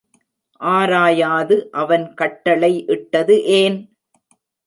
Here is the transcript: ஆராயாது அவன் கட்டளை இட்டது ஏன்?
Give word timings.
ஆராயாது 0.61 1.55
அவன் 1.71 2.13
கட்டளை 2.13 2.71
இட்டது 2.87 3.35
ஏன்? 3.59 3.77